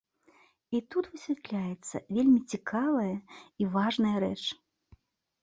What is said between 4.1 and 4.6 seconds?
рэч.